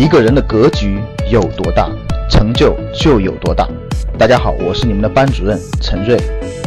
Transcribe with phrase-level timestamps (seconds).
[0.00, 0.98] 一个人的格局
[1.30, 1.86] 有多大，
[2.30, 3.68] 成就就有多大。
[4.16, 6.18] 大家好，我是你们的班主任陈瑞，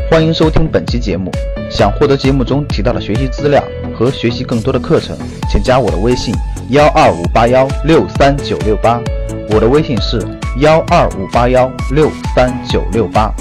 [0.08, 1.32] 欢迎收听本期节目。
[1.68, 3.64] 想获得节目中提到的学习资料
[3.98, 5.18] 和学习更多的课程，
[5.50, 6.32] 请加我的微信
[6.70, 9.02] 幺二五八幺六三九六八。
[9.50, 10.24] 我的微信是
[10.60, 13.34] 幺二五八幺六三九六八。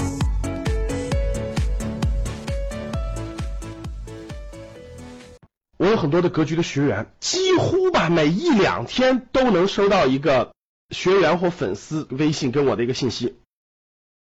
[5.83, 10.53] 我有很多的格局的学员，几乎吧每一两天都能收到一个
[10.91, 13.35] 学员或粉丝微信跟我的一个信息，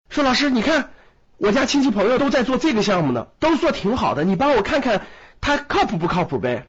[0.09, 0.89] 说老师你看
[1.37, 5.05] 我家亲戚朋友都在做这个项目呢，都做挺好的，你帮我看看
[5.39, 6.65] 他靠谱不靠谱呗。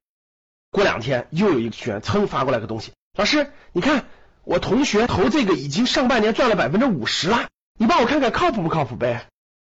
[0.71, 4.05] 过两天又有一个学员噌发过来个东西，老师你看
[4.45, 7.49] 我同学投这个已经上半年赚了百分之五十了，
[7.79, 9.27] 你帮我看看靠谱不靠谱呗。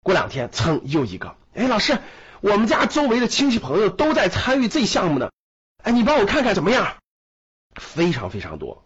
[0.02, 2.00] 过两天噌又一个，哎老师。
[2.44, 5.32] 我们家周围的亲戚朋友都在参与这项目呢，
[5.82, 6.98] 哎，你帮我看看怎么样？
[7.74, 8.84] 非常非常多，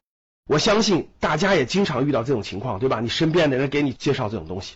[0.47, 2.99] 我相信大家也经常遇到这种情况，对吧？
[2.99, 4.75] 你身边的人给你介绍这种东西，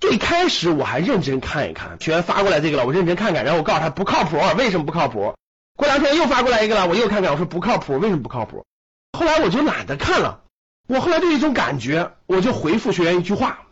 [0.00, 5.34] 最开始我还认真看一看，学员发过来这个了，我认真看看，然后我告诉他不靠谱，为什么不靠谱？
[5.76, 8.64] 过两天又发过来一个了，我又看看，我说不靠谱，为什么不靠谱？
[9.12, 10.44] 后来我就懒得看了，
[10.88, 13.66] 我后来就一种感觉，我就回复学员一句话。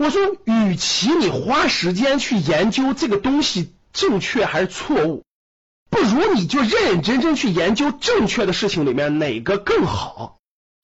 [0.00, 5.26] 我说，与其你花时间去研究这个东西正确还是错误，
[5.90, 10.38] 不如你就认认真真去研究正确的事情里面哪个更好。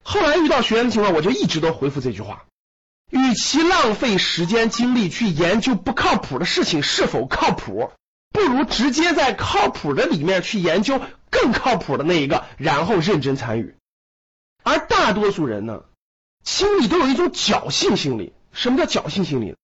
[0.04, 2.44] 后来遇到学员的情况，我就一直都回复这句话：，
[3.10, 7.92] 与其浪费时间精力去研究不靠谱的事情是否靠谱，
[8.34, 11.00] 不如直接在靠谱的里面去研究
[11.30, 13.76] 更靠谱的那一个，然后认真参与。
[14.62, 15.84] 而大多数人呢，
[16.44, 18.34] 心里都有一种侥幸心理。
[18.56, 19.54] 什么叫侥幸心理？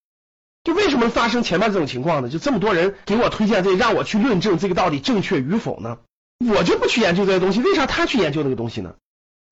[0.63, 2.29] 就为什么发生前面这种情况呢？
[2.29, 5.99] 就这么多人给我推荐这，让我去论证这个到底正确与否呢？
[6.39, 8.95] 我就不去研究这些东西，为啥他去研究那个东西呢？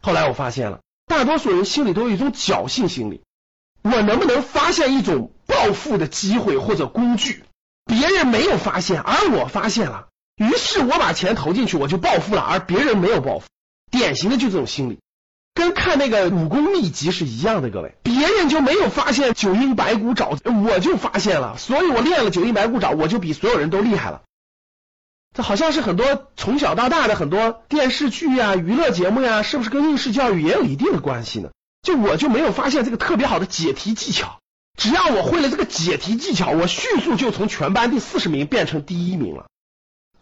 [0.02, 3.22] 后来我发现了，大多数人心里都有一种侥幸心理。
[3.83, 7.45] 我能不能发现一种暴富的机会或者工具？
[7.86, 13.46] 别人没有发现，而我发现了，于是我把钱投进去，我就暴富了，而别人没有暴富。
[13.90, 14.98] 典型的就这种心理。
[15.60, 24.22] 跟看那个武功秘籍是一样的，各位，别人就没有发现九阴白骨爪，我就发现了，所以我练了九阴白骨爪，我就比所有人都厉害了。
[25.36, 31.50] 这好像是很多从小到大的很多电视剧呀、娱乐节目呀，是不是跟应试教育也有一定的关系呢？
[31.82, 34.38] 就我就没有发现这个特别好的解题技巧，
[34.78, 39.44] 只要我会了这个解题技巧，我迅速就从全班第四十名变成第一名了。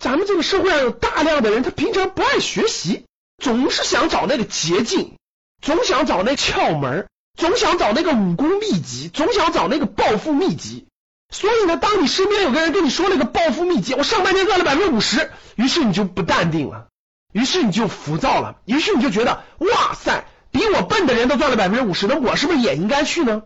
[0.01, 3.05] 咱们这个社会上有大量的人，他平常不爱学习，
[3.41, 5.15] 总是想找那个捷径。
[5.61, 10.87] 总想找那窍门，总想找那个武功秘籍，总想找那个暴富秘籍。
[11.31, 16.89] 所以呢，当你身边有个人跟你说那个暴富秘籍，我上半年赚了百分之五十，于是你就不淡定了，
[17.33, 23.43] 于是你就浮躁了，于是你就觉得哇塞，比我笨的人都赚了百分之五十，那我是不是也应该去呢？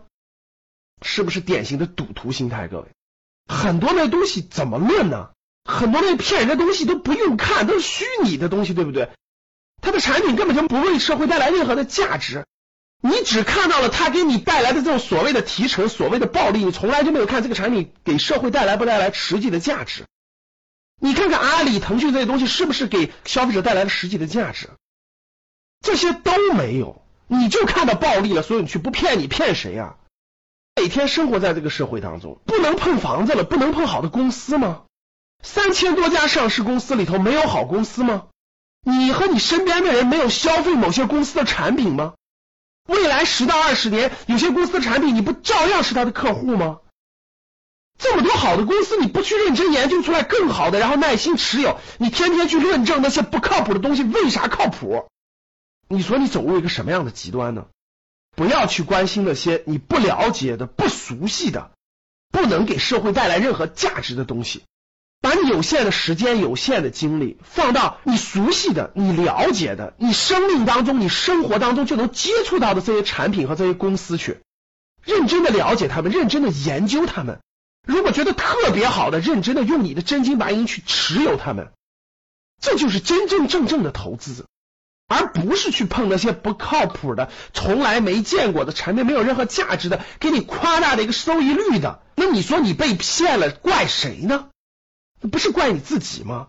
[1.01, 2.69] 是不是典型的赌徒心态？
[2.69, 2.87] 各位，
[3.47, 5.31] 很多那东西怎么论呢？
[5.65, 9.09] 很多那骗人的东西都不用看，都是虚拟的东西，对不对？
[9.83, 12.45] 他的产品根本就不为社会带来任何的价值，
[13.01, 20.05] 你只看到了他给你带来的这种所谓的提成、所谓的暴利，你从来就没有看这个产品给社会带来不带来实际的价值。
[21.01, 24.69] 你看看阿里、腾讯这些东西是不是给消费者带来了实际的价值？
[25.81, 29.97] 这些都没有，你就看到暴利了，所以你去不骗你骗谁啊？
[30.81, 34.83] 每天生活在这个社会当中，不能碰房子了，不能碰好的公司吗？
[35.41, 38.27] 三千多家上市公司里头没有好公司吗？
[38.83, 42.13] 你和你身边的人没有消费某些公司的产品吗？
[42.87, 46.79] 未来十到二十年，有些公司的产品你不照样是他的客户吗？
[47.97, 55.07] 这么多好的公司，你不去认真研究出来更好的，然后耐心持有，你天天去论证那些不靠谱的东西为啥靠谱？
[55.87, 57.67] 你说你走入一个什么样的极端呢？
[58.35, 61.71] 不要去关心那些你不了解的、不熟悉的、
[62.31, 64.63] 不能给社会带来任何价值的东西。
[65.33, 74.41] 把你有限的时间、有限的精力放到你熟悉的、你了解的、你生命当中、你生活当中就能接触到的这些产品和这些公司去，
[75.03, 77.39] 认真的了解他们，认真的研究他们。
[77.87, 81.71] 如果觉得特别好的，认真的用你的真金白银去持有他们，
[82.61, 84.45] 这就是真真正正的投资，
[85.07, 92.01] 而不是去碰那些不靠谱的、从来没见过的产品、没有任何价值的、给你夸大的一个收益率的。
[92.15, 94.49] 那你说你被骗了，怪谁呢？
[95.31, 96.47] 不是怪你自己吗？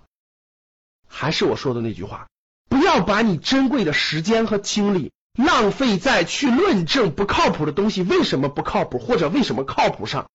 [1.06, 2.26] 还是我说的那句话，
[2.69, 10.29] 不要把你珍贵的时间和精力浪费在去论证不靠谱的东西为什么不靠谱或者为什么靠谱上，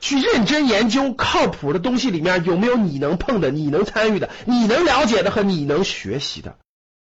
[0.00, 6.56] 去认真研究靠谱的东西里面有没有你能碰的、你能参与的、你能了解的和你能学习的。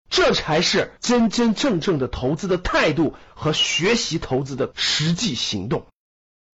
[0.09, 5.87] 这才是真真正正的投资的态度和学习投资的实际行动。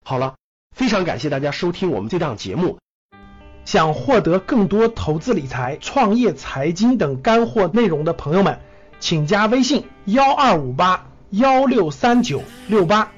[0.03, 0.37] 好了，
[0.75, 2.79] 非常感谢大家收听我们这档节目。
[3.71, 8.57] 想获得更多投资理财、创业财经等干货内容的朋友们，
[8.99, 13.11] 请加微信幺二五八幺六三九六八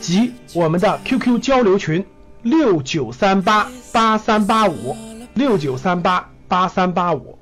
[0.00, 2.06] 及我们的 QQ 交流群
[2.40, 4.96] 六九三八八三八五
[5.34, 7.38] 六九三八八三八五。